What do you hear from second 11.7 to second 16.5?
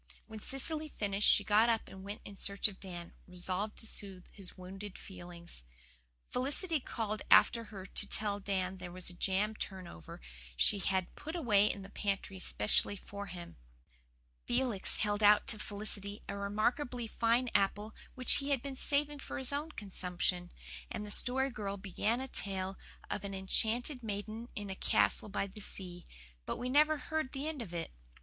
in the pantry specially for him. Felix held out to Felicity a